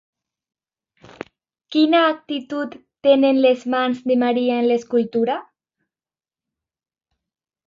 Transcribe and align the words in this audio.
Quina 1.75 1.99
actitud 2.13 2.77
tenen 3.09 3.43
les 3.47 3.67
mans 3.75 4.01
de 4.13 4.17
Maria 4.25 4.57
en 4.63 4.69
l'escultura? 4.73 5.37